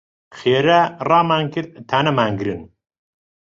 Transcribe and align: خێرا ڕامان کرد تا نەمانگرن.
خێرا 0.37 0.81
ڕامان 1.09 1.45
کرد 1.53 1.71
تا 1.89 1.97
نەمانگرن. 2.05 2.61